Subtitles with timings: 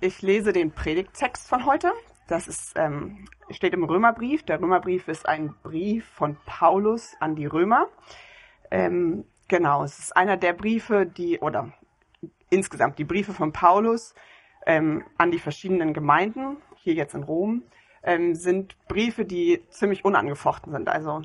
[0.00, 1.92] Ich lese den Predigttext von heute.
[2.28, 4.44] Das ist, ähm, steht im Römerbrief.
[4.44, 7.88] Der Römerbrief ist ein Brief von Paulus an die Römer.
[8.70, 11.72] Ähm, genau, es ist einer der Briefe, die, oder
[12.48, 14.14] insgesamt die Briefe von Paulus
[14.66, 17.64] ähm, an die verschiedenen Gemeinden, hier jetzt in Rom,
[18.04, 20.88] ähm, sind Briefe, die ziemlich unangefochten sind.
[20.88, 21.22] Also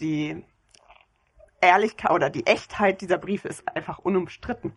[0.00, 0.44] die
[1.60, 4.72] Ehrlichkeit oder die Echtheit dieser Briefe ist einfach unumstritten.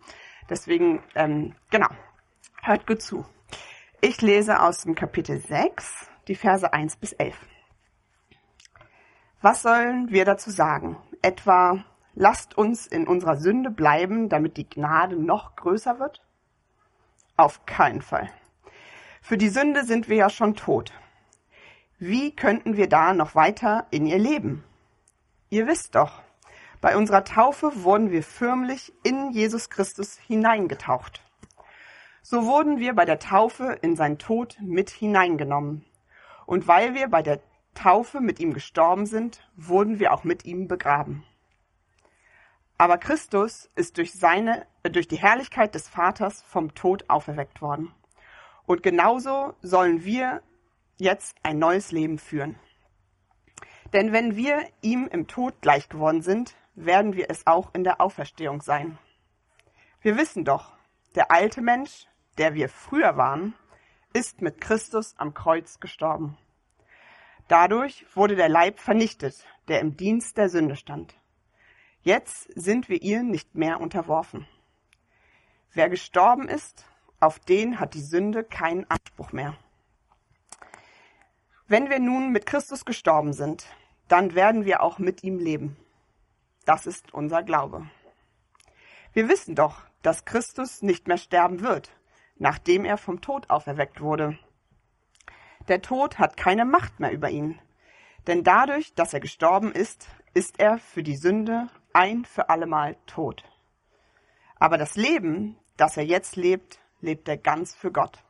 [0.52, 1.90] Deswegen, ähm, genau,
[2.62, 3.26] hört gut zu.
[4.02, 7.36] Ich lese aus dem Kapitel 6, die Verse 1 bis 11.
[9.42, 10.96] Was sollen wir dazu sagen?
[11.22, 16.26] Etwa, lasst uns in unserer Sünde bleiben, damit die Gnade noch größer wird?
[17.36, 18.30] Auf keinen Fall.
[19.22, 20.94] Für die Sünde sind wir ja schon tot.
[21.98, 24.64] Wie könnten wir da noch weiter in ihr leben?
[25.50, 26.22] Ihr wisst doch,
[26.80, 31.22] bei unserer Taufe wurden wir förmlich in Jesus Christus hineingetaucht.
[32.22, 35.86] So wurden wir bei der Taufe in sein Tod mit hineingenommen.
[36.46, 37.40] Und weil wir bei der
[37.74, 41.24] Taufe mit ihm gestorben sind, wurden wir auch mit ihm begraben.
[42.78, 47.94] Aber Christus ist durch seine, äh, durch die Herrlichkeit des Vaters vom Tod auferweckt worden.
[48.66, 50.42] Und genauso sollen wir
[50.98, 52.56] jetzt ein neues Leben führen.
[53.94, 58.00] Denn wenn wir ihm im Tod gleich geworden sind, werden wir es auch in der
[58.00, 58.98] Auferstehung sein.
[60.02, 60.79] Wir wissen doch,
[61.16, 62.08] der alte Mensch
[62.40, 63.54] der wir früher waren,
[64.14, 66.38] ist mit Christus am Kreuz gestorben.
[67.48, 71.14] Dadurch wurde der Leib vernichtet, der im Dienst der Sünde stand.
[72.02, 74.48] Jetzt sind wir ihr nicht mehr unterworfen.
[75.74, 76.86] Wer gestorben ist,
[77.20, 79.58] auf den hat die Sünde keinen Anspruch mehr.
[81.68, 83.66] Wenn wir nun mit Christus gestorben sind,
[84.08, 85.76] dann werden wir auch mit ihm leben.
[86.66, 87.90] Das ist unser Glaube.
[89.12, 91.92] Wir wissen doch, dass Christus nicht mehr sterben wird,
[92.38, 94.38] nachdem er vom Tod auferweckt wurde.
[95.68, 97.60] Der Tod hat keine Macht mehr über ihn,
[98.28, 103.44] denn dadurch, dass er gestorben ist, ist er für die Sünde ein für allemal tot.
[104.56, 108.24] Aber das Leben, das er jetzt lebt, lebt er ganz für Gott.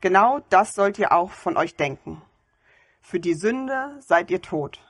[0.00, 2.22] Genau das sollt ihr auch von euch denken.
[3.00, 4.80] Für die Sünde seid ihr tot,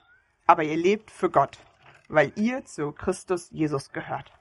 [0.47, 1.59] aber ihr lebt für Gott,
[2.09, 4.33] weil ihr zu Christus Jesus gehört.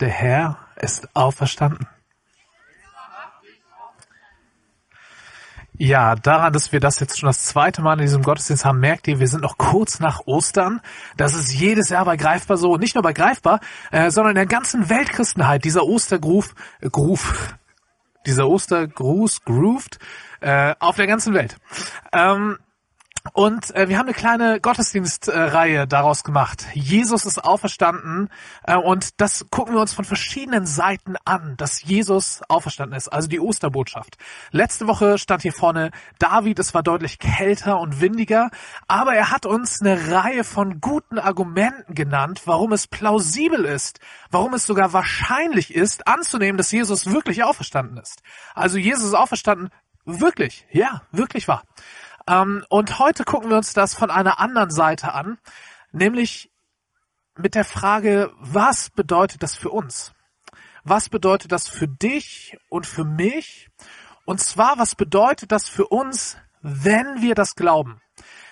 [0.00, 1.86] Der Herr ist auferstanden.
[5.76, 9.08] Ja, daran, dass wir das jetzt schon das zweite Mal in diesem Gottesdienst haben, merkt
[9.08, 10.80] ihr, wir sind noch kurz nach Ostern.
[11.16, 12.76] Das ist jedes Jahr bei Greifbar so.
[12.76, 13.58] Nicht nur bei Greifbar,
[13.90, 15.64] äh, sondern in der ganzen Weltchristenheit.
[15.64, 17.56] Dieser Ostergruf, äh, Gruf,
[18.24, 19.98] dieser Ostergruß, grooved,
[20.40, 21.56] äh, auf der ganzen Welt.
[22.12, 22.58] Ähm,
[23.32, 26.66] und äh, wir haben eine kleine Gottesdienstreihe daraus gemacht.
[26.74, 28.28] Jesus ist auferstanden
[28.64, 33.26] äh, und das gucken wir uns von verschiedenen Seiten an, dass Jesus auferstanden ist, also
[33.26, 34.18] die Osterbotschaft.
[34.50, 38.50] Letzte Woche stand hier vorne David, es war deutlich kälter und windiger,
[38.88, 44.52] aber er hat uns eine Reihe von guten Argumenten genannt, warum es plausibel ist, warum
[44.52, 48.22] es sogar wahrscheinlich ist, anzunehmen, dass Jesus wirklich auferstanden ist.
[48.54, 49.70] Also Jesus ist auferstanden,
[50.04, 51.62] wirklich, ja, wirklich wahr.
[52.26, 55.38] Ähm, und heute gucken wir uns das von einer anderen Seite an,
[55.92, 56.50] nämlich
[57.36, 60.12] mit der Frage, was bedeutet das für uns?
[60.84, 63.70] Was bedeutet das für dich und für mich?
[64.24, 68.00] Und zwar, was bedeutet das für uns, wenn wir das glauben?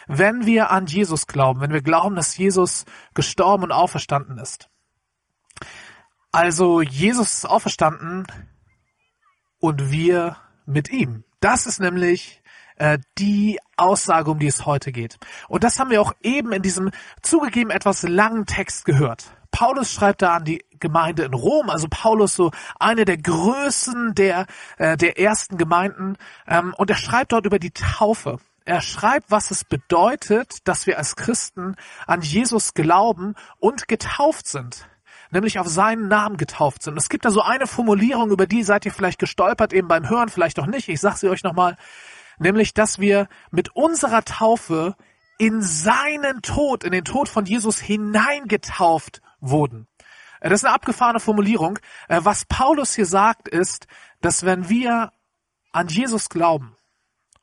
[0.07, 2.85] Wenn wir an Jesus glauben, wenn wir glauben, dass Jesus
[3.15, 4.69] gestorben und auferstanden ist.
[6.33, 8.27] Also Jesus ist auferstanden
[9.61, 11.25] und wir mit ihm.
[11.41, 12.42] Das ist nämlich
[12.77, 15.19] äh, die Aussage, um die es heute geht.
[15.49, 16.91] Und das haben wir auch eben in diesem
[17.23, 19.33] zugegeben etwas langen Text gehört.
[19.51, 22.51] Paulus schreibt da an die Gemeinde in Rom, also Paulus so
[22.81, 24.47] eine der Größen der,
[24.79, 26.17] äh, der ersten Gemeinden,
[26.49, 28.39] ähm, und er schreibt dort über die Taufe.
[28.65, 34.89] Er schreibt, was es bedeutet, dass wir als Christen an Jesus glauben und getauft sind
[35.33, 36.97] nämlich auf seinen Namen getauft sind.
[36.99, 40.29] Es gibt da so eine Formulierung, über die seid ihr vielleicht gestolpert, eben beim Hören,
[40.29, 40.89] vielleicht auch nicht.
[40.89, 41.77] Ich sage sie euch nochmal
[42.39, 44.97] nämlich dass wir mit unserer Taufe
[45.39, 49.89] in seinen Tod, in den Tod von Jesus hineingetauft wurden.
[50.41, 51.79] Äh, das ist eine abgefahrene Formulierung.
[52.09, 53.87] Äh, was Paulus hier sagt, ist,
[54.21, 55.13] dass wenn wir
[55.73, 56.77] an Jesus glauben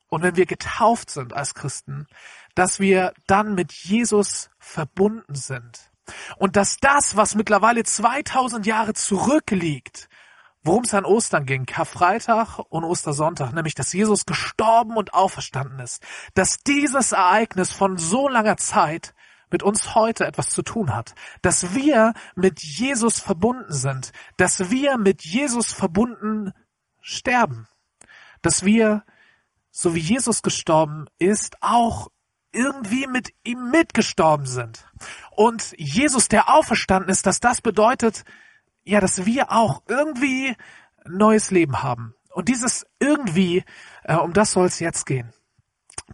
[0.09, 2.07] und wenn wir getauft sind als Christen,
[2.55, 5.91] dass wir dann mit Jesus verbunden sind.
[6.37, 10.09] Und dass das, was mittlerweile 2000 Jahre zurückliegt,
[10.63, 16.03] worum es an Ostern ging, Karfreitag und Ostersonntag, nämlich dass Jesus gestorben und auferstanden ist,
[16.33, 19.13] dass dieses Ereignis von so langer Zeit
[19.51, 24.97] mit uns heute etwas zu tun hat, dass wir mit Jesus verbunden sind, dass wir
[24.97, 26.53] mit Jesus verbunden
[27.01, 27.67] sterben,
[28.41, 29.03] dass wir,
[29.71, 32.09] so wie Jesus gestorben ist, auch
[32.51, 34.87] irgendwie mit ihm mitgestorben sind.
[35.31, 38.23] Und Jesus, der auferstanden ist, dass das bedeutet,
[38.89, 40.55] ja, dass wir auch irgendwie
[41.07, 42.15] neues Leben haben.
[42.31, 43.63] Und dieses irgendwie,
[44.03, 45.31] äh, um das soll es jetzt gehen.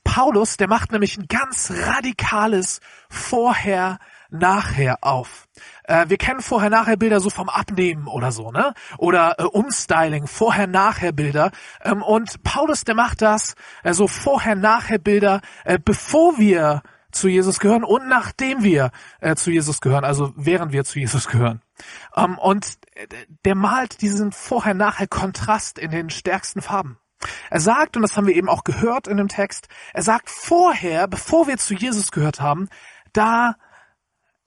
[0.03, 3.99] Paulus, der macht nämlich ein ganz radikales Vorher,
[4.31, 5.47] Nachher auf.
[5.83, 8.73] Äh, wir kennen Vorher-Nachher-Bilder so vom Abnehmen oder so, ne?
[8.97, 11.51] Oder äh, Umstyling, Vorher-Nachher-Bilder.
[11.83, 16.81] Ähm, und Paulus, der macht das, äh, so Vorher-Nachher-Bilder, äh, bevor wir
[17.15, 21.27] zu Jesus gehören und nachdem wir äh, zu Jesus gehören, also während wir zu Jesus
[21.27, 21.61] gehören.
[22.15, 23.07] Ähm, und äh,
[23.45, 26.97] der malt diesen Vorher-Nachher-Kontrast in den stärksten Farben.
[27.49, 31.07] Er sagt, und das haben wir eben auch gehört in dem Text, er sagt vorher,
[31.07, 32.69] bevor wir zu Jesus gehört haben,
[33.13, 33.55] da,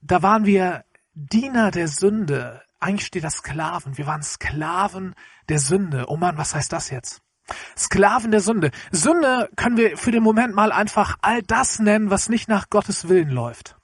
[0.00, 0.84] da waren wir
[1.14, 2.62] Diener der Sünde.
[2.78, 3.98] Eigentlich steht das Sklaven.
[3.98, 5.14] Wir waren Sklaven
[5.48, 6.04] der Sünde.
[6.08, 7.22] Oh Mann, was heißt das jetzt?
[7.76, 8.70] Sklaven der Sünde.
[8.90, 13.08] Sünde können wir für den Moment mal einfach all das nennen, was nicht nach Gottes
[13.08, 13.76] Willen läuft.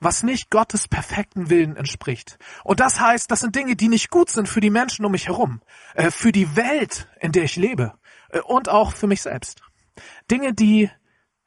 [0.00, 2.38] Was nicht Gottes perfekten Willen entspricht.
[2.64, 5.28] Und das heißt, das sind Dinge, die nicht gut sind für die Menschen um mich
[5.28, 5.60] herum,
[5.94, 7.94] äh, für die Welt, in der ich lebe
[8.30, 9.62] äh, und auch für mich selbst.
[10.30, 10.90] Dinge, die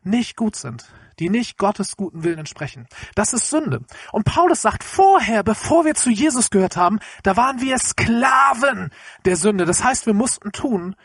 [0.03, 0.85] nicht gut sind,
[1.19, 2.87] die nicht Gottes guten Willen entsprechen.
[3.15, 3.81] Das ist Sünde.
[4.11, 8.91] Und Paulus sagt, vorher, bevor wir zu Jesus gehört haben, da waren wir Sklaven
[9.25, 9.65] der Sünde.
[9.65, 10.95] Das heißt, wir mussten tun,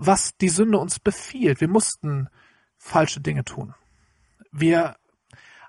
[0.00, 1.60] was die Sünde uns befiehlt.
[1.60, 2.28] Wir mussten
[2.78, 3.74] falsche Dinge tun.
[4.50, 4.96] Wir,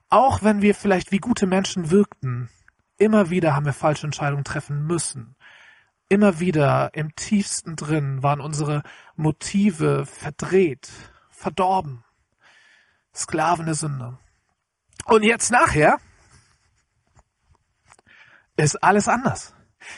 [0.10, 2.50] auch wenn wir vielleicht wie gute Menschen wirkten,
[2.98, 5.36] immer wieder haben wir falsche Entscheidungen treffen müssen.
[6.07, 8.83] Immer wieder im tiefsten drin waren unsere
[9.16, 10.89] Motive verdreht,
[11.30, 12.04] verdorben.
[13.13, 14.18] Sklaven der Sünde.
[15.06, 16.00] Und jetzt nachher
[18.56, 19.54] ist alles anders.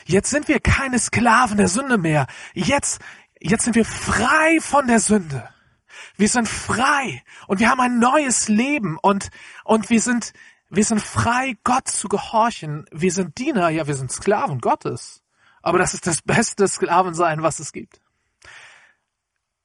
[0.06, 2.26] Jetzt sind wir keine Sklaven der Sünde mehr.
[2.54, 3.00] Jetzt,
[3.40, 5.48] jetzt sind wir frei von der Sünde.
[6.16, 9.30] Wir sind frei und wir haben ein neues Leben und,
[9.64, 10.32] und wir sind,
[10.70, 12.86] wir sind frei, Gott zu gehorchen.
[12.92, 15.22] Wir sind Diener, ja, wir sind Sklaven Gottes.
[15.62, 18.00] Aber das ist das beste Sklavensein, was es gibt.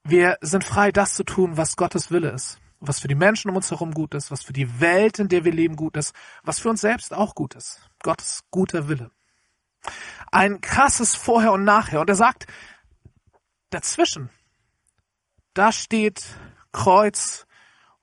[0.03, 2.57] Wir sind frei, das zu tun, was Gottes Wille ist.
[2.79, 5.43] Was für die Menschen um uns herum gut ist, was für die Welt, in der
[5.43, 7.89] wir leben, gut ist, was für uns selbst auch gut ist.
[8.01, 9.11] Gottes guter Wille.
[10.31, 11.99] Ein krasses Vorher und Nachher.
[11.99, 12.47] Und er sagt,
[13.69, 14.29] dazwischen,
[15.53, 16.23] da steht
[16.71, 17.45] Kreuz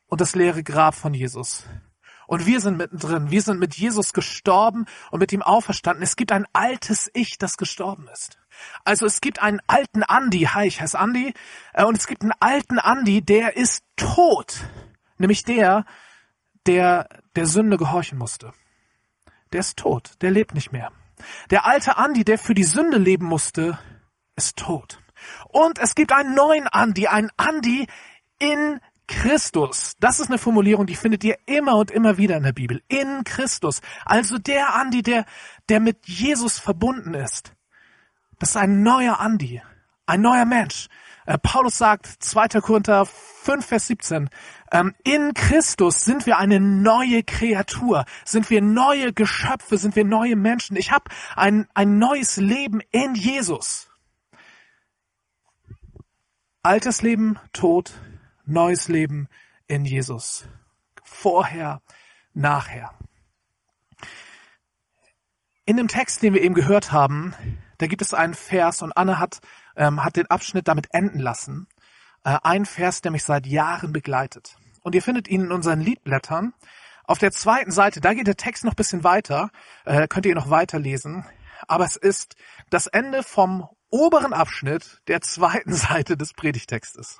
[0.07, 1.65] und das leere Grab von Jesus.
[2.27, 3.31] Und wir sind mittendrin.
[3.31, 6.03] Wir sind mit Jesus gestorben und mit ihm auferstanden.
[6.03, 8.39] Es gibt ein altes Ich, das gestorben ist.
[8.85, 11.35] Also es gibt einen alten Andi, hi, ich heiße Andi,
[11.73, 14.65] äh, und es gibt einen alten Andi, der ist tot.
[15.19, 15.85] Nämlich der,
[16.67, 18.53] der der Sünde gehorchen musste.
[19.53, 20.91] Der ist tot, der lebt nicht mehr.
[21.51, 23.79] Der alte Andi, der für die Sünde leben musste,
[24.35, 25.01] ist tot.
[25.49, 27.87] Und es gibt einen neuen Andi, einen Andi
[28.39, 29.95] in Christus.
[30.01, 32.83] Das ist eine Formulierung, die findet ihr immer und immer wieder in der Bibel.
[32.89, 33.81] In Christus.
[34.05, 35.27] Also der Andi, der,
[35.69, 37.53] der mit Jesus verbunden ist.
[38.39, 39.63] Das ist ein neuer Andi.
[40.07, 40.89] Ein neuer Mensch.
[41.27, 42.61] Äh, Paulus sagt, 2.
[42.61, 44.31] Korinther 5, Vers 17,
[44.73, 50.37] ähm, in Christus sind wir eine neue Kreatur, sind wir neue Geschöpfe, sind wir neue
[50.37, 50.77] Menschen.
[50.77, 53.89] Ich habe ein, ein neues Leben in Jesus.
[56.67, 57.95] Altes Leben, Tod,
[58.45, 59.29] neues Leben
[59.69, 60.49] in Jesus.
[61.05, 61.81] Vorher,
[62.35, 62.91] nachher.
[65.65, 67.37] In dem Text, den wir eben gehört haben,
[67.79, 69.39] da gibt es einen Vers und Anne hat,
[69.77, 71.69] ähm, hat den Abschnitt damit enden lassen.
[72.25, 74.57] Äh, ein Vers, der mich seit Jahren begleitet.
[74.83, 76.53] Und ihr findet ihn in unseren Liedblättern.
[77.05, 79.51] Auf der zweiten Seite, da geht der Text noch bisschen weiter,
[79.85, 81.25] äh, könnt ihr noch weiterlesen.
[81.69, 82.35] Aber es ist
[82.71, 87.19] das Ende vom oberen Abschnitt der zweiten Seite des Predigtextes.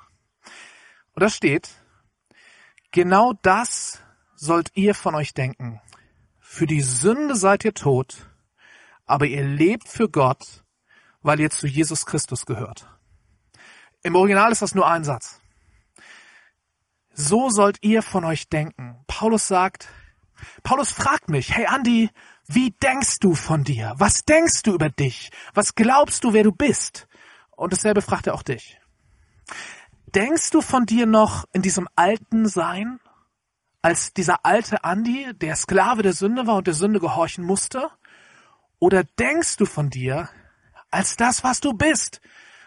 [1.13, 1.69] Und da steht,
[2.91, 4.01] genau das
[4.35, 5.81] sollt ihr von euch denken.
[6.39, 8.29] Für die Sünde seid ihr tot,
[9.05, 10.63] aber ihr lebt für Gott,
[11.21, 12.87] weil ihr zu Jesus Christus gehört.
[14.03, 15.41] Im Original ist das nur ein Satz.
[17.11, 19.03] So sollt ihr von euch denken.
[19.07, 19.89] Paulus sagt,
[20.61, 22.11] Paulus fragt mich, hey Andi,
[22.47, 23.93] wie denkst du von dir?
[23.97, 25.31] Was denkst du über dich?
[25.53, 27.07] Was glaubst du, wer du bist?
[27.55, 28.79] Und dasselbe fragt er auch dich.
[30.15, 32.99] Denkst du von dir noch in diesem alten Sein,
[33.81, 37.89] als dieser alte Andi, der Sklave der Sünde war und der Sünde gehorchen musste?
[38.79, 40.29] Oder denkst du von dir
[40.89, 42.21] als das, was du bist,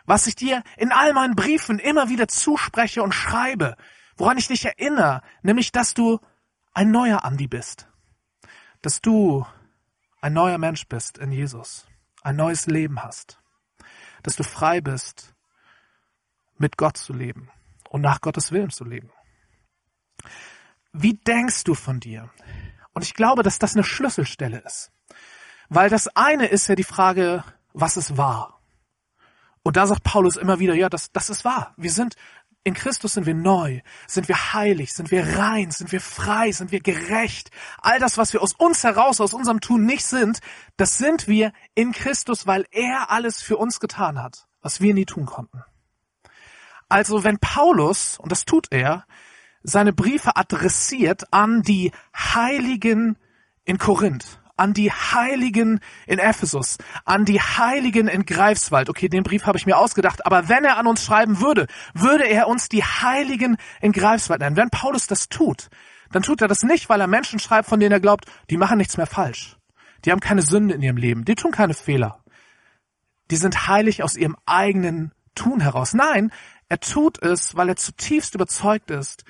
[0.05, 3.77] was ich dir in all meinen Briefen immer wieder zuspreche und schreibe,
[4.17, 6.19] woran ich dich erinnere, nämlich dass du
[6.73, 7.89] ein neuer Andi bist,
[8.83, 9.47] dass du
[10.21, 11.87] ein neuer Mensch bist in Jesus,
[12.23, 13.41] ein neues Leben hast,
[14.23, 15.35] dass du frei bist,
[16.59, 17.51] mit Gott zu leben
[17.89, 19.11] und nach Gottes Willen zu leben.
[20.93, 22.31] Wie denkst du von dir?
[22.93, 24.93] Und ich glaube, dass das eine Schlüsselstelle ist.
[25.69, 28.61] Weil das eine ist ja die Frage, was ist wahr?
[29.63, 31.75] Und da sagt Paulus immer wieder, ja, das, das ist wahr.
[31.77, 32.17] Wir sind,
[32.63, 36.73] in Christus sind wir neu, sind wir heilig, sind wir rein, sind wir frei, sind
[36.73, 37.51] wir gerecht.
[37.79, 40.41] All das, was wir aus uns heraus, aus unserem Tun nicht sind,
[40.77, 45.07] das sind wir in Christus, weil er alles für uns getan hat, was wir nie
[45.07, 45.63] tun konnten.
[46.89, 49.07] Also wenn Paulus, und das tut er,
[49.63, 53.17] seine Briefe adressiert an die Heiligen
[53.65, 56.77] in Korinth, an die Heiligen in Ephesus,
[57.07, 58.91] an die Heiligen in Greifswald.
[58.91, 62.29] Okay, den Brief habe ich mir ausgedacht, aber wenn er an uns schreiben würde, würde
[62.29, 64.57] er uns die Heiligen in Greifswald nennen.
[64.57, 65.71] Wenn Paulus das tut,
[66.13, 68.77] dann tut er das nicht, weil er Menschen schreibt, von denen er glaubt, die machen
[68.77, 69.57] nichts mehr falsch.
[70.05, 72.23] Die haben keine Sünde in ihrem Leben, die tun keine Fehler.
[73.31, 75.95] Die sind heilig aus ihrem eigenen Tun heraus.
[75.95, 76.33] Nein,
[76.69, 79.25] er tut es, weil er zutiefst überzeugt ist,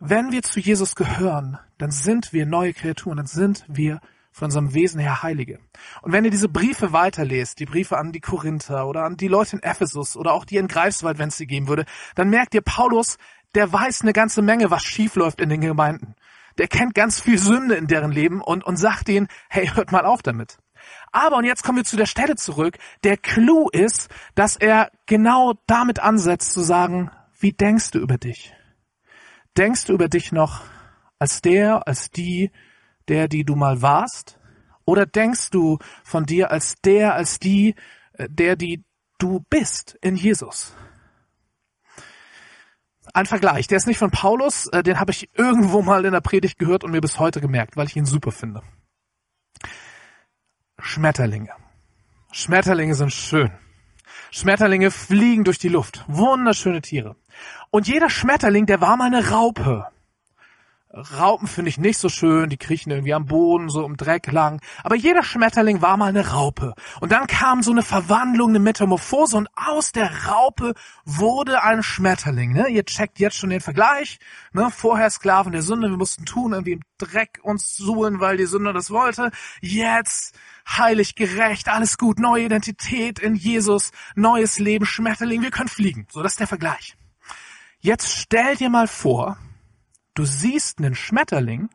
[0.00, 4.00] wenn wir zu Jesus gehören, dann sind wir neue Kreaturen, dann sind wir
[4.32, 5.60] von unserem Wesen her Heilige.
[6.00, 9.56] Und wenn ihr diese Briefe weiterlest, die Briefe an die Korinther oder an die Leute
[9.56, 11.84] in Ephesus oder auch die in Greifswald, wenn es sie geben würde,
[12.14, 13.18] dann merkt ihr, Paulus,
[13.54, 16.14] der weiß eine ganze Menge, was schief läuft in den Gemeinden.
[16.58, 20.04] Der kennt ganz viel Sünde in deren Leben und, und sagt ihnen, hey, hört mal
[20.04, 20.58] auf damit.
[21.12, 25.54] Aber, und jetzt kommen wir zu der Stelle zurück, der Clou ist, dass er genau
[25.66, 28.54] damit ansetzt zu sagen, wie denkst du über dich?
[29.56, 30.62] Denkst du über dich noch
[31.18, 32.50] als der, als die,
[33.08, 34.38] der, die du mal warst?
[34.84, 37.74] Oder denkst du von dir als der, als die,
[38.14, 38.84] äh, der, die
[39.18, 40.74] du bist in Jesus?
[43.14, 46.20] Ein Vergleich, der ist nicht von Paulus, äh, den habe ich irgendwo mal in der
[46.20, 48.62] Predigt gehört und mir bis heute gemerkt, weil ich ihn super finde.
[50.78, 51.50] Schmetterlinge.
[52.32, 53.52] Schmetterlinge sind schön.
[54.30, 56.04] Schmetterlinge fliegen durch die Luft.
[56.08, 57.16] Wunderschöne Tiere.
[57.70, 59.91] Und jeder Schmetterling, der war mal eine Raupe.
[60.94, 64.60] Raupen finde ich nicht so schön, die kriechen irgendwie am Boden, so im Dreck lang.
[64.84, 66.74] Aber jeder Schmetterling war mal eine Raupe.
[67.00, 72.52] Und dann kam so eine Verwandlung, eine Metamorphose und aus der Raupe wurde ein Schmetterling.
[72.52, 72.68] Ne?
[72.68, 74.18] Ihr checkt jetzt schon den Vergleich.
[74.52, 74.70] Ne?
[74.70, 78.74] Vorher Sklaven der Sünde, wir mussten tun, irgendwie im Dreck uns suhlen, weil die Sünde
[78.74, 79.30] das wollte.
[79.62, 80.34] Jetzt
[80.68, 86.06] heilig, gerecht, alles gut, neue Identität in Jesus, neues Leben, Schmetterling, wir können fliegen.
[86.10, 86.96] So, das ist der Vergleich.
[87.80, 89.38] Jetzt stell dir mal vor,
[90.14, 91.70] Du siehst einen Schmetterling,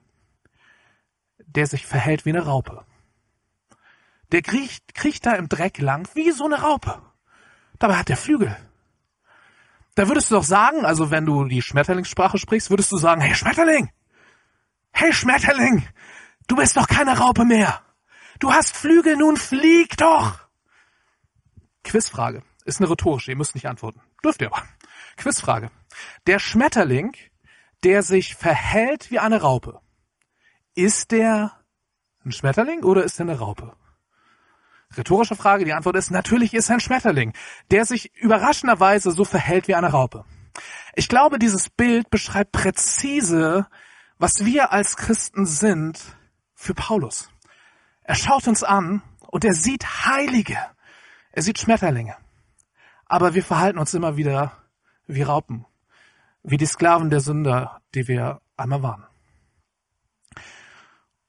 [1.40, 2.86] der sich verhält wie eine Raupe.
[4.32, 7.02] Der kriecht, kriecht da im Dreck lang wie so eine Raupe.
[7.80, 8.56] Dabei hat er Flügel.
[9.96, 13.34] Da würdest du doch sagen, also wenn du die Schmetterlingssprache sprichst, würdest du sagen, hey
[13.34, 13.90] Schmetterling!
[14.92, 15.88] Hey Schmetterling!
[16.48, 17.82] Du bist doch keine Raupe mehr!
[18.40, 20.40] Du hast Flügel, nun flieg doch!
[21.84, 22.44] Quizfrage.
[22.66, 24.02] Ist eine rhetorische, ihr müsst nicht antworten.
[24.24, 24.64] Dürft ihr aber.
[25.16, 25.72] Quizfrage.
[26.28, 27.16] Der Schmetterling
[27.84, 29.82] der sich verhält wie eine Raupe.
[30.76, 31.54] Ist der
[32.24, 33.76] ein Schmetterling oder ist er eine Raupe?
[34.96, 37.34] Rhetorische Frage, die Antwort ist, natürlich ist er ein Schmetterling,
[37.72, 40.24] der sich überraschenderweise so verhält wie eine Raupe.
[40.96, 43.68] Ich glaube, dieses Bild beschreibt präzise,
[44.18, 46.00] was wir als Christen sind
[46.56, 47.30] für Paulus.
[48.04, 50.58] Er schaut uns an und er sieht Heilige.
[51.32, 52.16] Er sieht Schmetterlinge.
[53.06, 54.54] Aber wir verhalten uns immer wieder
[55.06, 55.66] wie Raupen
[56.44, 59.06] wie die Sklaven der Sünder, die wir einmal waren.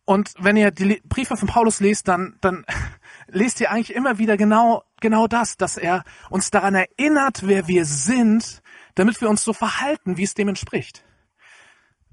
[0.04, 2.64] Und wenn ihr die Briefe von Paulus lest, dann, dann
[3.26, 7.84] lest ihr eigentlich immer wieder genau, genau das, dass er uns daran erinnert, wer wir
[7.84, 8.62] sind,
[8.94, 11.04] damit wir uns so verhalten, wie es dem entspricht.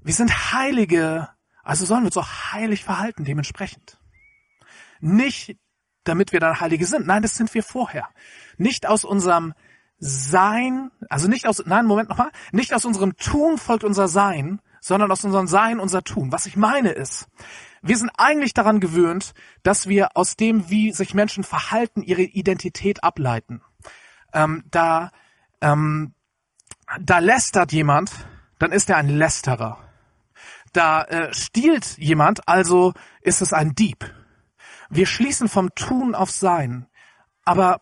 [0.00, 1.30] Wir sind Heilige,
[1.62, 3.98] also sollen wir uns auch heilig verhalten, dementsprechend.
[5.00, 5.56] Nicht,
[6.04, 7.06] damit wir dann Heilige sind.
[7.06, 8.08] Nein, das sind wir vorher.
[8.58, 9.54] Nicht aus unserem
[9.98, 15.10] sein, also nicht aus, nein, Moment nochmal, nicht aus unserem Tun folgt unser Sein, sondern
[15.10, 16.32] aus unserem Sein unser Tun.
[16.32, 17.28] Was ich meine ist,
[17.82, 23.04] wir sind eigentlich daran gewöhnt, dass wir aus dem, wie sich Menschen verhalten, ihre Identität
[23.04, 23.62] ableiten.
[24.32, 25.12] Ähm, da,
[25.60, 26.14] ähm,
[27.00, 28.10] da lästert jemand,
[28.58, 29.78] dann ist er ein Lästerer.
[30.72, 34.12] Da äh, stiehlt jemand, also ist es ein Dieb.
[34.90, 36.86] Wir schließen vom Tun auf Sein.
[37.44, 37.80] Aber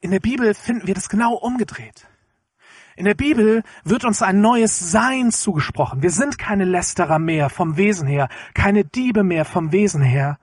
[0.00, 2.08] in der Bibel finden wir das genau umgedreht.
[2.96, 6.02] In der Bibel wird uns ein neues Sein zugesprochen.
[6.02, 10.38] Wir sind keine Lästerer mehr vom Wesen her, keine Diebe mehr vom Wesen her.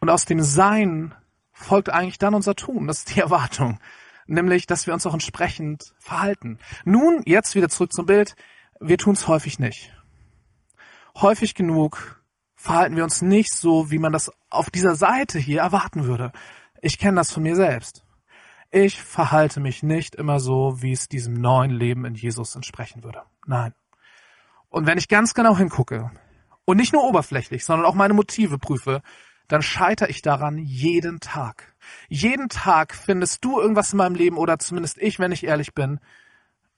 [0.00, 1.14] Und aus dem Sein
[1.52, 2.86] folgt eigentlich dann unser Tun.
[2.86, 3.78] Das ist die Erwartung.
[4.26, 6.58] Nämlich, dass wir uns auch entsprechend verhalten.
[6.84, 8.34] Nun, jetzt wieder zurück zum Bild.
[8.80, 9.92] Wir tun es häufig nicht.
[11.16, 12.22] Häufig genug
[12.54, 16.32] verhalten wir uns nicht so, wie man das auf dieser Seite hier erwarten würde.
[16.80, 18.04] Ich kenne das von mir selbst.
[18.70, 23.22] Ich verhalte mich nicht immer so, wie es diesem neuen Leben in Jesus entsprechen würde.
[23.46, 23.74] Nein.
[24.68, 26.10] Und wenn ich ganz genau hingucke
[26.66, 29.00] und nicht nur oberflächlich, sondern auch meine Motive prüfe,
[29.48, 31.74] dann scheitere ich daran jeden Tag.
[32.08, 36.00] Jeden Tag findest du irgendwas in meinem Leben oder zumindest ich, wenn ich ehrlich bin,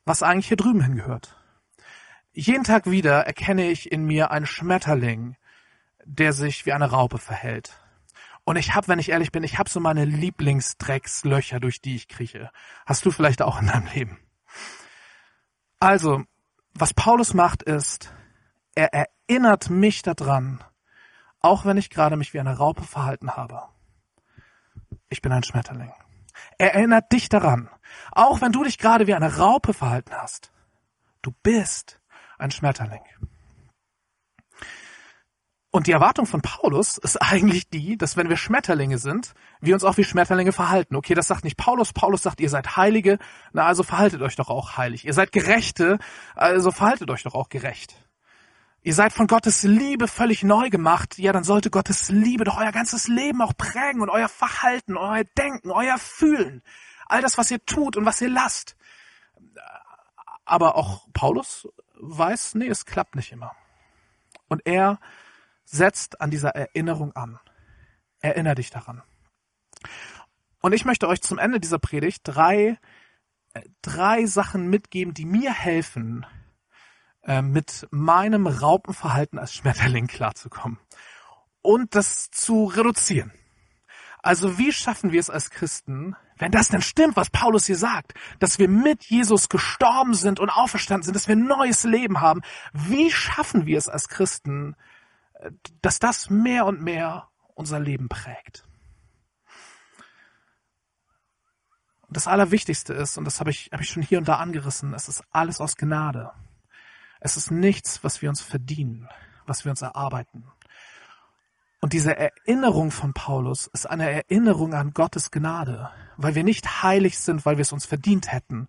[0.05, 1.37] was eigentlich hier drüben hingehört.
[2.33, 5.37] Jeden Tag wieder erkenne ich in mir einen Schmetterling,
[6.05, 7.81] der sich wie eine Raupe verhält.
[8.51, 12.09] Und ich habe, wenn ich ehrlich bin, ich habe so meine Lieblingsdreckslöcher, durch die ich
[12.09, 12.51] krieche.
[12.85, 14.19] Hast du vielleicht auch in deinem Leben.
[15.79, 16.25] Also,
[16.75, 18.13] was Paulus macht ist,
[18.75, 20.65] er erinnert mich daran,
[21.39, 23.69] auch wenn ich gerade mich wie eine Raupe verhalten habe.
[25.11, 25.93] Ich bin ein Schmetterling.
[26.59, 27.71] Er erinnert dich daran,
[28.11, 30.51] auch wenn du dich gerade wie eine Raupe verhalten hast.
[31.23, 32.01] Du bist
[32.37, 33.05] ein Schmetterling.
[35.73, 39.85] Und die Erwartung von Paulus ist eigentlich die, dass wenn wir Schmetterlinge sind, wir uns
[39.85, 40.97] auch wie Schmetterlinge verhalten.
[40.97, 41.93] Okay, das sagt nicht Paulus.
[41.93, 43.19] Paulus sagt, ihr seid Heilige,
[43.53, 45.05] na also verhaltet euch doch auch heilig.
[45.05, 45.99] Ihr seid Gerechte,
[46.35, 47.95] also verhaltet euch doch auch gerecht.
[48.83, 51.19] Ihr seid von Gottes Liebe völlig neu gemacht.
[51.19, 55.25] Ja, dann sollte Gottes Liebe doch euer ganzes Leben auch prägen und euer Verhalten, euer
[55.37, 56.63] Denken, euer Fühlen.
[57.07, 58.77] All das, was ihr tut und was ihr lasst.
[60.47, 61.69] Aber auch Paulus
[62.01, 63.53] weiß, nee, es klappt nicht immer.
[64.49, 64.99] Und er
[65.71, 67.39] setzt an dieser Erinnerung an.
[68.21, 69.03] Erinner dich daran.
[70.61, 72.79] Und ich möchte euch zum Ende dieser Predigt drei,
[73.55, 76.27] äh, drei Sachen mitgeben, die mir helfen,
[77.23, 80.79] äh, mit meinem Raupenverhalten als Schmetterling klarzukommen
[81.63, 83.33] und das zu reduzieren.
[84.23, 88.13] Also wie schaffen wir es als Christen, wenn das denn stimmt, was Paulus hier sagt,
[88.39, 92.43] dass wir mit Jesus gestorben sind und auferstanden sind, dass wir ein neues Leben haben,
[92.73, 94.77] wie schaffen wir es als Christen,
[95.83, 98.65] dass das mehr und mehr unser Leben prägt.
[102.03, 104.95] Und das Allerwichtigste ist, und das habe ich, habe ich schon hier und da angerissen,
[104.95, 106.33] es ist alles aus Gnade.
[107.21, 109.09] Es ist nichts, was wir uns verdienen,
[109.47, 110.51] was wir uns erarbeiten.
[111.81, 117.19] Und diese Erinnerung von Paulus ist eine Erinnerung an Gottes Gnade, weil wir nicht heilig
[117.19, 118.69] sind, weil wir es uns verdient hätten,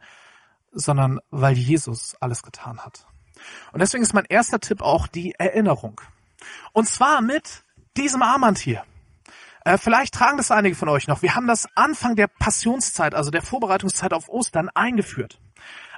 [0.72, 3.08] sondern weil Jesus alles getan hat.
[3.74, 6.00] Und deswegen ist mein erster Tipp auch die Erinnerung.
[6.74, 7.64] Und zwar mit
[7.98, 8.84] diesem Armband hier.
[9.64, 11.22] Äh, vielleicht tragen das einige von euch noch.
[11.22, 15.40] Wir haben das Anfang der Passionszeit, also der Vorbereitungszeit auf Ostern eingeführt.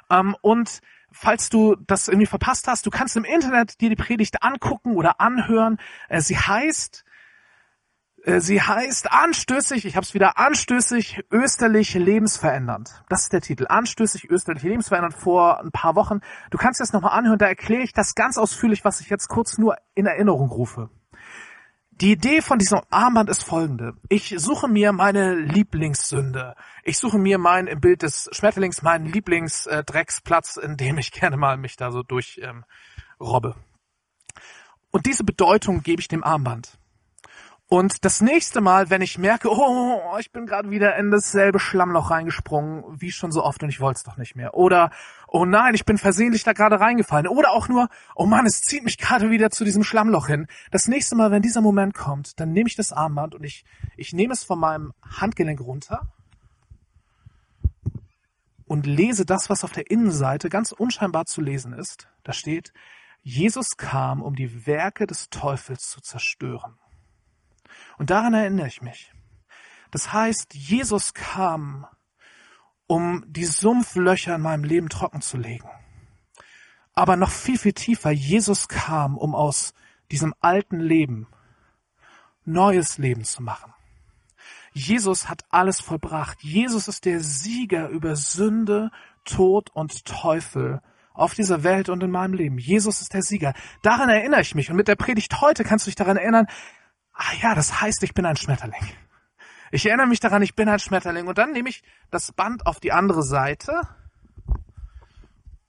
[0.09, 4.43] Ähm, und falls du das irgendwie verpasst hast, du kannst im Internet dir die Predigt
[4.43, 5.77] angucken oder anhören.
[6.09, 7.02] Äh, sie heißt
[8.25, 13.03] Sie heißt anstößig, ich habe es wieder anstößig, österlich, lebensverändernd.
[13.09, 13.65] Das ist der Titel.
[13.67, 16.21] Anstößig, österlich, lebensverändernd vor ein paar Wochen.
[16.49, 19.57] Du kannst das nochmal anhören, da erkläre ich das ganz ausführlich, was ich jetzt kurz
[19.57, 20.89] nur in Erinnerung rufe.
[21.91, 23.93] Die Idee von diesem Armband ist folgende.
[24.07, 26.55] Ich suche mir meine Lieblingssünde.
[26.83, 31.57] Ich suche mir mein, im Bild des Schmetterlings, meinen Lieblingsdrecksplatz, in dem ich gerne mal
[31.57, 32.63] mich da so durch ähm,
[33.19, 33.55] robbe.
[34.91, 36.79] Und diese Bedeutung gebe ich dem Armband.
[37.73, 42.11] Und das nächste Mal, wenn ich merke, oh, ich bin gerade wieder in dasselbe Schlammloch
[42.11, 44.53] reingesprungen, wie schon so oft und ich wollte es doch nicht mehr.
[44.53, 44.91] Oder,
[45.27, 47.27] oh nein, ich bin versehentlich da gerade reingefallen.
[47.27, 50.45] Oder auch nur, oh Mann, es zieht mich gerade wieder zu diesem Schlammloch hin.
[50.69, 53.65] Das nächste Mal, wenn dieser Moment kommt, dann nehme ich das Armband und ich,
[53.97, 56.13] ich nehme es von meinem Handgelenk runter
[58.65, 62.07] und lese das, was auf der Innenseite ganz unscheinbar zu lesen ist.
[62.23, 62.71] Da steht,
[63.23, 66.77] Jesus kam, um die Werke des Teufels zu zerstören.
[67.97, 69.11] Und daran erinnere ich mich.
[69.91, 71.85] Das heißt, Jesus kam,
[72.87, 75.69] um die Sumpflöcher in meinem Leben trocken zu legen.
[76.93, 79.73] Aber noch viel, viel tiefer, Jesus kam, um aus
[80.11, 81.27] diesem alten Leben
[82.45, 83.73] neues Leben zu machen.
[84.73, 86.43] Jesus hat alles vollbracht.
[86.43, 88.91] Jesus ist der Sieger über Sünde,
[89.23, 90.81] Tod und Teufel
[91.13, 92.57] auf dieser Welt und in meinem Leben.
[92.57, 93.53] Jesus ist der Sieger.
[93.83, 94.71] Daran erinnere ich mich.
[94.71, 96.47] Und mit der Predigt heute kannst du dich daran erinnern,
[97.13, 98.83] ah ja, das heißt, ich bin ein Schmetterling.
[99.71, 101.27] Ich erinnere mich daran, ich bin ein Schmetterling.
[101.27, 103.81] Und dann nehme ich das Band auf die andere Seite.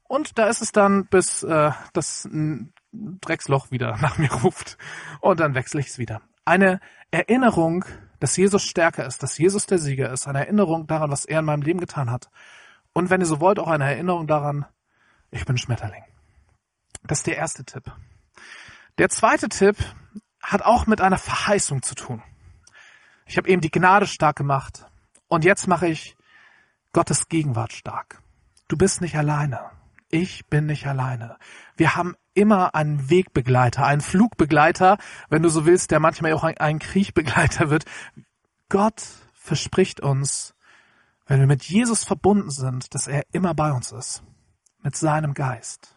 [0.03, 2.29] Und da ist es dann, bis äh, das
[2.93, 4.77] Drecksloch wieder nach mir ruft.
[5.21, 6.21] Und dann wechsle ich es wieder.
[6.45, 6.81] Eine
[7.11, 7.85] Erinnerung,
[8.21, 10.29] dass Jesus stärker ist, dass Jesus der Sieger ist.
[10.29, 12.31] Eine Erinnerung daran, was er in meinem Leben getan hat.
[12.93, 14.67] Und wenn ihr so wollt, auch eine Erinnerung daran,
[15.31, 16.05] ich bin Schmetterling.
[17.07, 17.91] Das ist der erste Tipp.
[18.99, 19.77] Der zweite Tipp
[20.45, 22.23] hat auch mit einer Verheißung zu tun.
[23.27, 24.87] Ich habe eben die Gnade stark gemacht
[25.29, 26.17] und jetzt mache ich
[26.93, 28.23] Gottes Gegenwart stark.
[28.69, 29.71] Du bist nicht alleine.
[30.11, 31.39] Ich bin nicht alleine.
[31.77, 36.59] Wir haben immer einen Wegbegleiter, einen Flugbegleiter, wenn du so willst, der manchmal auch ein,
[36.59, 37.85] ein Kriegbegleiter wird.
[38.69, 39.03] Gott
[39.33, 40.55] verspricht uns,
[41.27, 44.23] wenn wir mit Jesus verbunden sind, dass er immer bei uns ist.
[44.83, 45.97] Mit seinem Geist.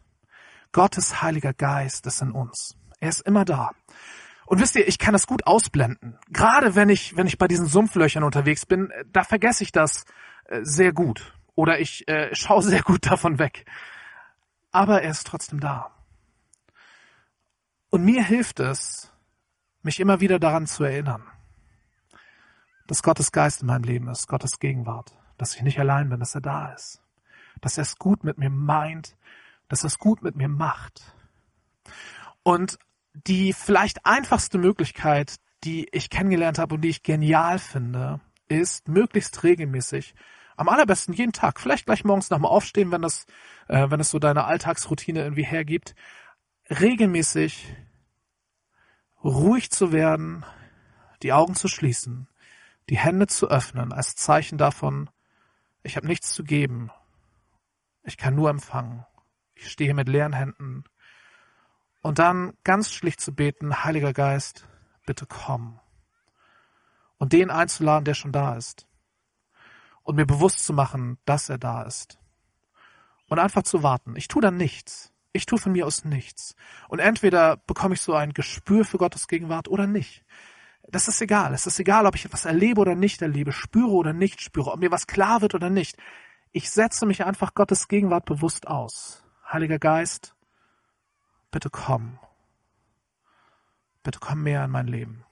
[0.72, 2.78] Gottes Heiliger Geist ist in uns.
[3.00, 3.72] Er ist immer da.
[4.48, 6.18] Und wisst ihr, ich kann das gut ausblenden.
[6.30, 10.06] Gerade wenn ich, wenn ich bei diesen Sumpflöchern unterwegs bin, äh, da vergesse ich das
[10.46, 11.34] äh, sehr gut.
[11.56, 13.66] Oder ich äh, schaue sehr gut davon weg.
[14.72, 15.92] Aber er ist trotzdem da.
[17.90, 19.12] Und mir hilft es,
[19.82, 21.24] mich immer wieder daran zu erinnern,
[22.88, 26.36] dass Gottes Geist in meinem Leben ist, Gottes Gegenwart, dass ich nicht allein bin, dass
[26.36, 27.02] er da ist,
[27.60, 29.18] dass er es gut mit mir meint,
[29.68, 31.14] dass er es gut mit mir macht.
[32.44, 32.80] Und
[33.26, 39.44] die vielleicht einfachste Möglichkeit, die ich kennengelernt habe und die ich genial finde, ist möglichst
[39.44, 40.14] regelmäßig,
[40.56, 43.26] am allerbesten jeden Tag, vielleicht gleich morgens dem Aufstehen, wenn das,
[43.68, 45.96] äh, wenn es so deine Alltagsroutine irgendwie hergibt,
[46.70, 47.74] regelmäßig
[49.24, 50.46] ruhig zu werden,
[51.22, 52.28] die Augen zu schließen,
[52.90, 55.10] die Hände zu öffnen als Zeichen davon,
[55.84, 56.92] ich habe nichts zu geben,
[58.04, 59.06] ich kann nur empfangen,
[59.54, 60.84] ich stehe mit leeren Händen,
[62.02, 64.68] und dann ganz schlicht zu beten, Heiliger Geist,
[65.06, 65.80] bitte komm.
[67.18, 68.88] Und den einzuladen, der schon da ist.
[70.04, 72.20] Und mir bewusst zu machen, dass er da ist.
[73.28, 74.16] Und einfach zu warten.
[74.16, 75.12] Ich tue dann nichts.
[75.34, 76.56] Ich tue von mir aus nichts.
[76.88, 80.24] Und entweder bekomme ich so ein Gespür für Gottes Gegenwart oder nicht.
[80.90, 81.54] Das ist egal.
[81.54, 84.80] Es ist egal, ob ich etwas erlebe oder nicht erlebe, spüre oder nicht spüre, ob
[84.80, 85.98] mir was klar wird oder nicht.
[86.52, 89.24] Ich setze mich einfach Gottes Gegenwart bewusst aus.
[89.52, 90.34] Heiliger Geist,
[91.52, 92.20] bitte komm.
[94.04, 95.26] Bitte komm mehr in mein Leben.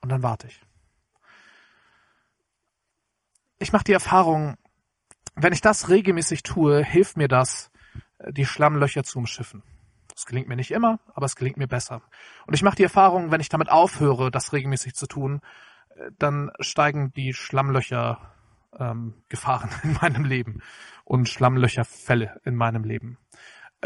[0.00, 0.60] Und dann warte ich.
[3.58, 4.56] Ich mache die Erfahrung,
[5.34, 7.70] wenn ich das regelmäßig tue, hilft mir das,
[8.28, 9.62] die Schlammlöcher zu umschiffen.
[10.14, 12.02] Das gelingt mir nicht immer, aber es gelingt mir besser.
[12.46, 15.40] Und ich mache die Erfahrung, wenn ich damit aufhöre, das regelmäßig zu tun,
[16.18, 18.32] dann steigen die Schlammlöcher
[18.78, 20.62] ähm, Gefahren in meinem Leben
[21.04, 23.18] und Schlammlöcherfälle in meinem Leben.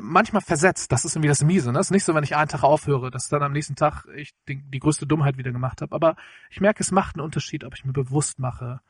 [0.01, 1.71] Manchmal versetzt, das ist irgendwie das Miese.
[1.71, 1.79] Ne?
[1.79, 4.35] Das ist nicht so, wenn ich einen Tag aufhöre, dass dann am nächsten Tag ich
[4.49, 5.95] die, die größte Dummheit wieder gemacht habe.
[5.95, 6.17] Aber
[6.51, 8.81] ich merke, es macht einen Unterschied, ob ich mir bewusst mache,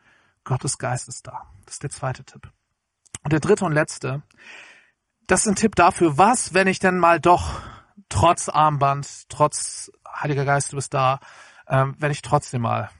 [0.44, 1.46] Gottes Geist ist da.
[1.64, 2.52] Das ist der zweite Tipp.
[3.24, 4.22] Und der dritte und letzte,
[5.26, 7.60] das ist ein Tipp dafür, was, wenn ich denn mal doch
[8.08, 11.20] trotz Armband, trotz Heiliger Geist, du bist da,
[11.68, 12.90] ähm, wenn ich trotzdem mal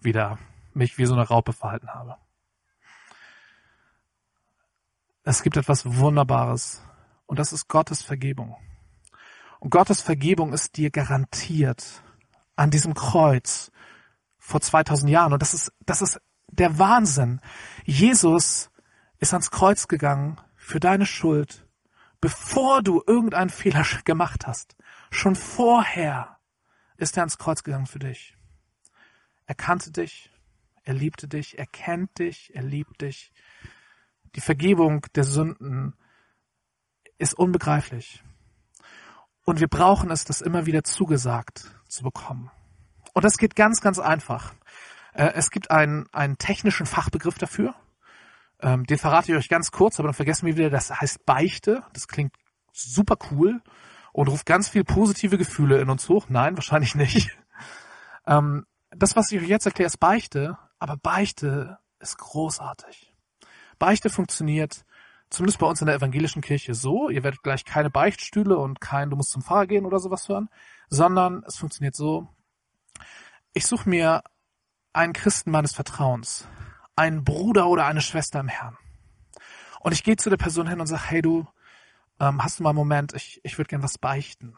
[0.00, 0.38] wieder
[0.74, 2.16] mich wie so eine Raupe verhalten habe.
[5.24, 6.82] Es gibt etwas Wunderbares
[7.32, 8.58] und das ist Gottes Vergebung.
[9.58, 12.02] Und Gottes Vergebung ist dir garantiert
[12.56, 13.72] an diesem Kreuz
[14.36, 15.32] vor 2000 Jahren.
[15.32, 17.40] Und das ist, das ist der Wahnsinn.
[17.86, 18.70] Jesus
[19.18, 21.66] ist ans Kreuz gegangen für deine Schuld,
[22.20, 24.76] bevor du irgendeinen Fehler gemacht hast.
[25.10, 26.38] Schon vorher
[26.98, 28.36] ist er ans Kreuz gegangen für dich.
[29.46, 30.30] Er kannte dich,
[30.82, 33.32] er liebte dich, er kennt dich, er liebt dich.
[34.34, 35.96] Die Vergebung der Sünden
[37.22, 38.22] ist unbegreiflich.
[39.44, 42.50] Und wir brauchen es, das immer wieder zugesagt zu bekommen.
[43.14, 44.54] Und das geht ganz, ganz einfach.
[45.14, 47.74] Äh, es gibt einen, einen technischen Fachbegriff dafür.
[48.60, 51.84] Ähm, den verrate ich euch ganz kurz, aber dann vergessen wir wieder, das heißt Beichte.
[51.92, 52.34] Das klingt
[52.72, 53.60] super cool
[54.12, 56.26] und ruft ganz viel positive Gefühle in uns hoch.
[56.28, 57.30] Nein, wahrscheinlich nicht.
[58.26, 63.14] Ähm, das, was ich euch jetzt erkläre, ist Beichte, aber Beichte ist großartig.
[63.78, 64.84] Beichte funktioniert
[65.32, 69.10] zumindest bei uns in der evangelischen Kirche so, ihr werdet gleich keine Beichtstühle und kein
[69.10, 70.48] du musst zum Pfarrer gehen oder sowas hören,
[70.88, 72.28] sondern es funktioniert so,
[73.54, 74.22] ich suche mir
[74.92, 76.46] einen Christen meines Vertrauens,
[76.96, 78.76] einen Bruder oder eine Schwester im Herrn.
[79.80, 81.46] Und ich gehe zu der Person hin und sage, hey du,
[82.20, 84.56] ähm, hast du mal einen Moment, ich, ich würde gern was beichten.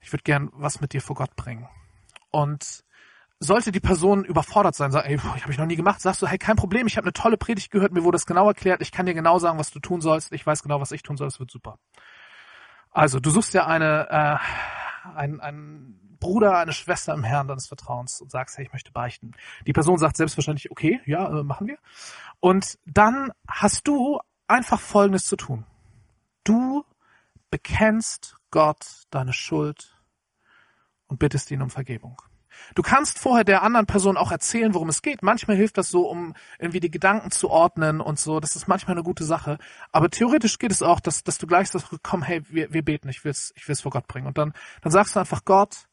[0.00, 1.68] Ich würde gern was mit dir vor Gott bringen.
[2.30, 2.84] Und
[3.40, 6.26] sollte die Person überfordert sein, sagen, ey, ich habe ich noch nie gemacht, sagst du,
[6.26, 8.90] hey, kein Problem, ich habe eine tolle Predigt gehört, mir wurde das genau erklärt, ich
[8.90, 11.28] kann dir genau sagen, was du tun sollst, ich weiß genau, was ich tun soll,
[11.28, 11.78] es wird super.
[12.90, 18.20] Also, du suchst ja eine, äh, ein, ein Bruder, eine Schwester im Herrn deines Vertrauens
[18.20, 19.32] und sagst, hey, ich möchte beichten.
[19.66, 21.78] Die Person sagt selbstverständlich, okay, ja, äh, machen wir.
[22.40, 25.64] Und dann hast du einfach Folgendes zu tun.
[26.42, 26.84] Du
[27.50, 29.96] bekennst Gott deine Schuld
[31.06, 32.20] und bittest ihn um Vergebung.
[32.74, 35.22] Du kannst vorher der anderen Person auch erzählen, worum es geht.
[35.22, 38.40] Manchmal hilft das so, um irgendwie die Gedanken zu ordnen und so.
[38.40, 39.58] Das ist manchmal eine gute Sache.
[39.92, 43.08] Aber theoretisch geht es auch, dass, dass du gleich sagst, komm, hey, wir, wir beten,
[43.08, 44.26] ich will's, ich will's vor Gott bringen.
[44.26, 45.88] Und dann, dann sagst du einfach Gott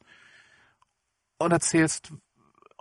[1.38, 2.12] und erzählst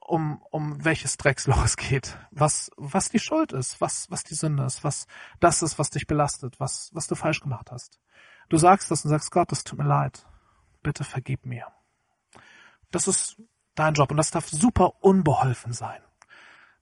[0.07, 4.65] um, um welches Drecksloch es geht, was, was die Schuld ist, was, was die Sünde
[4.65, 5.07] ist, was
[5.41, 8.01] das ist, was dich belastet, was, was du falsch gemacht hast.
[8.49, 10.27] Du sagst das und sagst, Gott, das tut mir leid.
[10.83, 11.67] Bitte vergib mir.
[12.91, 13.37] Das ist
[13.75, 16.01] dein Job und das darf super unbeholfen sein.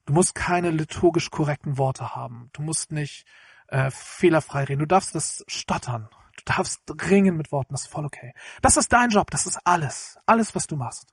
[0.06, 2.50] Du musst keine liturgisch korrekten Worte haben.
[2.52, 3.24] Du musst nicht
[3.68, 4.80] äh, fehlerfrei reden.
[4.80, 6.08] Du darfst das stottern.
[6.36, 7.72] Du darfst ringen mit Worten.
[7.72, 8.34] Das ist voll okay.
[8.62, 9.30] Das ist dein Job.
[9.30, 10.18] Das ist alles.
[10.26, 11.06] Alles, was du machst.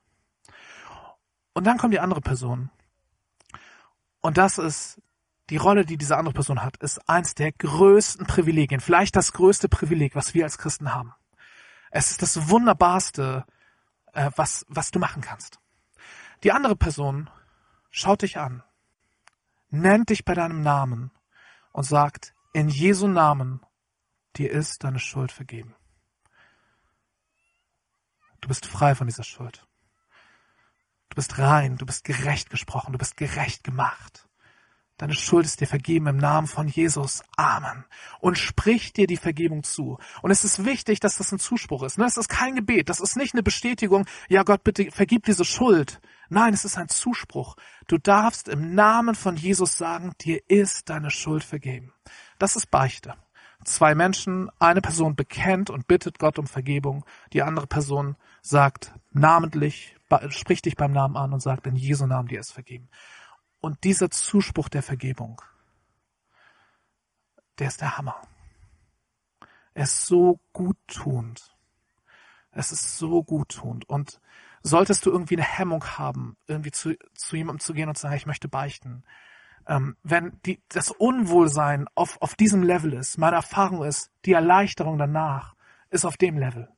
[1.52, 2.70] Und dann kommt die andere Person.
[4.20, 5.00] Und das ist
[5.50, 8.80] die Rolle, die diese andere Person hat, ist eins der größten Privilegien.
[8.80, 11.14] Vielleicht das größte Privileg, was wir als Christen haben.
[11.90, 13.44] Es ist das Wunderbarste,
[14.12, 15.59] äh, was, was du machen kannst.
[16.42, 17.28] Die andere Person
[17.90, 18.62] schaut dich an,
[19.68, 21.10] nennt dich bei deinem Namen
[21.72, 23.60] und sagt, in Jesu Namen,
[24.36, 25.74] dir ist deine Schuld vergeben.
[28.40, 29.66] Du bist frei von dieser Schuld.
[31.10, 34.28] Du bist rein, du bist gerecht gesprochen, du bist gerecht gemacht.
[34.96, 37.22] Deine Schuld ist dir vergeben im Namen von Jesus.
[37.36, 37.86] Amen.
[38.20, 39.98] Und sprich dir die Vergebung zu.
[40.20, 41.98] Und es ist wichtig, dass das ein Zuspruch ist.
[41.98, 42.90] Das ist kein Gebet.
[42.90, 44.06] Das ist nicht eine Bestätigung.
[44.28, 46.02] Ja, Gott, bitte vergib diese Schuld.
[46.30, 47.56] Nein, es ist ein Zuspruch.
[47.88, 51.92] Du darfst im Namen von Jesus sagen, dir ist deine Schuld vergeben.
[52.38, 53.14] Das ist Beichte.
[53.64, 57.04] Zwei Menschen, eine Person bekennt und bittet Gott um Vergebung.
[57.32, 59.96] Die andere Person sagt namentlich,
[60.28, 62.88] spricht dich beim Namen an und sagt, in Jesu Namen dir ist vergeben.
[63.60, 65.42] Und dieser Zuspruch der Vergebung,
[67.58, 68.22] der ist der Hammer.
[69.74, 71.56] Er ist so guttunend.
[72.52, 73.88] Es ist so guttunend.
[73.88, 74.20] Und
[74.62, 78.16] solltest du irgendwie eine Hemmung haben, irgendwie zu, zu jemandem zu gehen und zu sagen,
[78.16, 79.04] ich möchte beichten,
[79.66, 84.98] ähm, wenn die, das Unwohlsein auf, auf diesem Level ist, meine Erfahrung ist, die Erleichterung
[84.98, 85.54] danach
[85.90, 86.68] ist auf dem Level.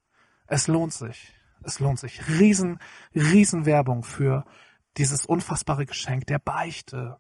[0.47, 1.35] Es lohnt sich.
[1.63, 2.29] Es lohnt sich.
[2.29, 2.79] Riesen,
[3.15, 4.45] riesen Werbung für
[4.97, 7.19] dieses unfassbare Geschenk der Beichte,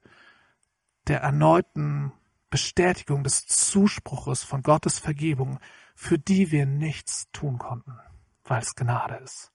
[1.06, 2.12] der erneuten
[2.50, 5.58] Bestätigung des Zuspruches von Gottes Vergebung,
[5.94, 7.98] für die wir nichts tun konnten,
[8.44, 9.51] weil es Gnade ist.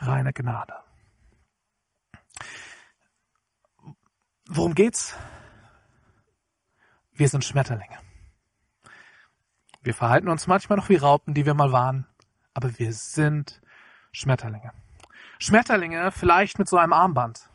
[0.00, 0.74] Reine Gnade.
[4.48, 5.14] Worum geht's?
[7.12, 7.98] Wir sind Schmetterlinge.
[9.82, 12.06] Wir verhalten uns manchmal noch wie Raupen, die wir mal waren,
[12.54, 13.60] aber wir sind
[14.12, 14.72] Schmetterlinge.
[15.38, 17.48] Schmetterlinge vielleicht mit so einem Armband.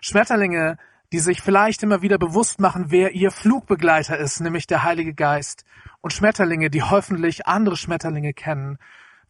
[0.00, 0.78] Schmetterlinge,
[1.12, 5.64] die sich vielleicht immer wieder bewusst machen, wer ihr Flugbegleiter ist, nämlich der Heilige Geist.
[6.00, 8.78] Und Schmetterlinge, die hoffentlich andere Schmetterlinge kennen,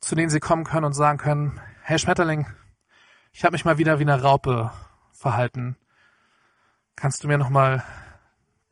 [0.00, 2.46] zu denen sie kommen können und sagen können, hey Schmetterling,
[3.32, 4.70] ich habe mich mal wieder wie eine Raupe
[5.10, 5.74] verhalten.
[6.96, 7.82] Kannst du mir nochmal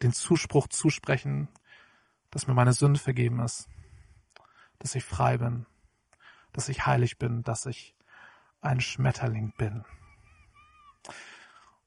[0.03, 1.49] den Zuspruch zusprechen,
[2.31, 3.71] dass mir meine Sünde vergeben ist,
[4.81, 5.65] dass ich frei bin,
[6.53, 7.97] dass ich heilig bin, dass ich
[8.61, 9.87] ein Schmetterling bin.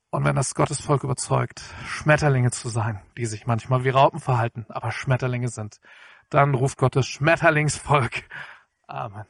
[0.10, 4.92] Und wenn das Gottesvolk überzeugt, Schmetterlinge zu sein, die sich manchmal wie Raupen verhalten, aber
[4.92, 5.80] Schmetterlinge sind,
[6.32, 8.24] dann ruft Gottes Schmetterlingsvolk.
[8.88, 9.28] Amen.